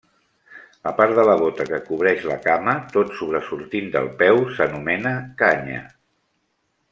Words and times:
La 0.85 0.93
part 0.99 1.11
de 1.17 1.25
la 1.27 1.35
bota 1.41 1.67
que 1.67 1.79
cobreix 1.89 2.25
la 2.29 2.37
cama 2.45 2.75
tot 2.95 3.13
sobresortint 3.19 3.93
del 3.97 4.09
peu 4.23 4.41
s'anomena 4.57 5.13
canya. 5.45 5.85